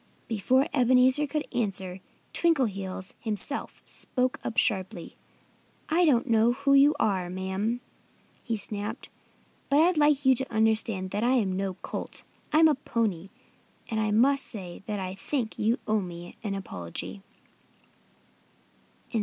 Before 0.27 0.67
Ebenezer 0.73 1.27
could 1.27 1.47
answer 1.53 1.97
her, 1.97 2.01
Twinkleheels 2.33 3.13
himself 3.19 3.83
spoke 3.85 4.39
up 4.43 4.57
sharply. 4.57 5.15
"I 5.89 6.05
don't 6.05 6.25
know 6.27 6.53
who 6.53 6.73
you 6.73 6.95
are, 6.99 7.29
madam," 7.29 7.81
he 8.41 8.57
snapped. 8.57 9.09
"But 9.69 9.79
I'd 9.79 9.97
like 9.97 10.25
you 10.25 10.33
to 10.33 10.51
understand 10.51 11.11
that 11.11 11.23
I'm 11.23 11.55
no 11.55 11.75
colt. 11.83 12.23
I'm 12.51 12.67
a 12.67 12.73
pony. 12.73 13.29
And 13.91 13.99
I 13.99 14.09
must 14.09 14.47
say 14.47 14.81
that 14.87 14.99
I 14.99 15.13
think 15.13 15.59
you 15.59 15.77
owe 15.87 16.01
me 16.01 16.35
an 16.43 16.55
apology." 16.55 17.21